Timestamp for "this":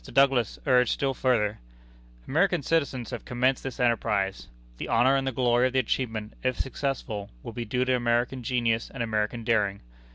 3.61-3.79